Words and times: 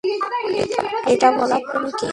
এটা 1.13 1.27
বলার 1.37 1.61
তুমি 1.71 1.89
কে? 1.99 2.09